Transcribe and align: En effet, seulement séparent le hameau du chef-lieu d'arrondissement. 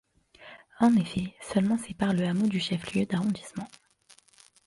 En 0.79 0.95
effet, 0.95 1.35
seulement 1.41 1.77
séparent 1.77 2.13
le 2.15 2.25
hameau 2.25 2.47
du 2.47 2.59
chef-lieu 2.59 3.05
d'arrondissement. 3.05 3.67